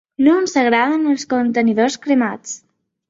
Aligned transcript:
No 0.27 0.37
ens 0.43 0.55
agraden 0.61 1.05
els 1.11 1.25
contenidors 1.35 1.99
cremats. 2.07 2.57